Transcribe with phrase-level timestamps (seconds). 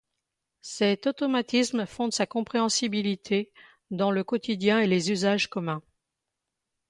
[0.63, 3.51] Cet automatisme fonde sa compréhensibilité
[3.91, 5.83] dans le quotidien et les usages communs.